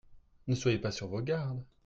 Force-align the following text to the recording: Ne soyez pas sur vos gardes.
Ne 0.47 0.55
soyez 0.55 0.79
pas 0.79 0.91
sur 0.91 1.07
vos 1.09 1.21
gardes. 1.21 1.63